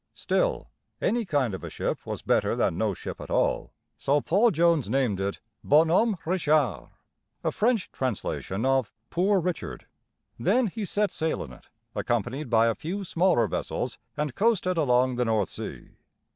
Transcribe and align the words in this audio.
Still, 0.15 0.71
any 0.99 1.25
kind 1.25 1.53
of 1.53 1.63
a 1.63 1.69
ship 1.69 2.07
was 2.07 2.23
better 2.23 2.55
than 2.55 2.75
no 2.75 2.95
ship 2.95 3.21
at 3.21 3.29
all; 3.29 3.71
so 3.99 4.19
Paul 4.19 4.49
Jones 4.49 4.89
named 4.89 5.19
it 5.19 5.41
Bonhomme 5.63 6.17
Richard 6.25 6.25
(bŏ 6.25 6.25
nŏm´ 6.25 6.25
re 6.25 6.37
shar´), 6.79 6.89
a 7.43 7.51
French 7.51 7.91
translation 7.91 8.65
of 8.65 8.91
"Poor 9.11 9.39
Richard." 9.39 9.85
Then 10.39 10.65
he 10.65 10.85
set 10.85 11.11
sail 11.11 11.43
in 11.43 11.53
it, 11.53 11.67
accompanied 11.93 12.49
by 12.49 12.65
a 12.65 12.73
few 12.73 13.03
smaller 13.03 13.45
vessels, 13.45 13.99
and 14.17 14.33
coasted 14.33 14.75
along 14.75 15.17
the 15.17 15.25
North 15.25 15.49
Sea. 15.49 15.91